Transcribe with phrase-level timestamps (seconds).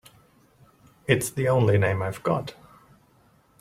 [1.05, 2.55] It's the only name I've got.